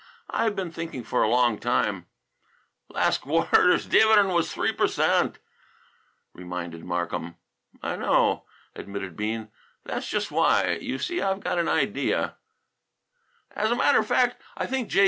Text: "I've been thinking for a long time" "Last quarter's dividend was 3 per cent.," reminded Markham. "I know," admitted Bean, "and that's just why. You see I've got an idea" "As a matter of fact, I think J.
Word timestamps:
"I've 0.31 0.55
been 0.55 0.71
thinking 0.71 1.03
for 1.03 1.21
a 1.21 1.29
long 1.29 1.59
time" 1.59 2.07
"Last 2.89 3.21
quarter's 3.21 3.85
dividend 3.85 4.33
was 4.33 4.51
3 4.51 4.73
per 4.73 4.87
cent.," 4.87 5.37
reminded 6.33 6.83
Markham. 6.83 7.35
"I 7.83 7.97
know," 7.97 8.45
admitted 8.75 9.15
Bean, 9.15 9.39
"and 9.41 9.49
that's 9.85 10.09
just 10.09 10.31
why. 10.31 10.79
You 10.81 10.97
see 10.97 11.21
I've 11.21 11.41
got 11.41 11.59
an 11.59 11.69
idea" 11.69 12.37
"As 13.55 13.69
a 13.69 13.75
matter 13.75 13.99
of 13.99 14.07
fact, 14.07 14.41
I 14.57 14.65
think 14.65 14.89
J. 14.89 14.99